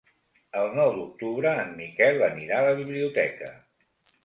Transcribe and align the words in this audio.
El 0.61 0.71
nou 0.79 0.89
d'octubre 0.95 1.51
en 1.65 1.77
Miquel 1.83 2.19
anirà 2.31 2.59
a 2.63 2.67
la 2.71 2.75
biblioteca. 2.83 3.55